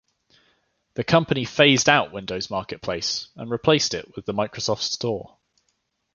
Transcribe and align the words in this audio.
The 0.95 1.03
company 1.03 1.45
phased-out 1.45 2.11
Windows 2.11 2.49
Marketplace, 2.49 3.27
and 3.35 3.51
replaced 3.51 3.93
it 3.93 4.15
with 4.15 4.25
the 4.25 4.33
Microsoft 4.33 4.81
Store. 4.81 5.37